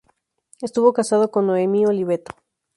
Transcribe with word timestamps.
Estuvo 0.61 0.93
casado 0.93 1.29
con 1.29 1.45
Noemí 1.45 1.85
Oliveto. 1.85 2.31